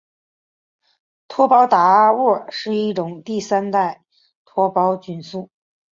[1.27, 4.03] 头孢达肟是一种第三代
[4.43, 5.51] 头孢菌素。